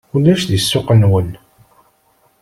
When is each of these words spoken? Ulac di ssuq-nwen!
Ulac 0.15 0.41
di 0.49 0.59
ssuq-nwen! 0.61 1.29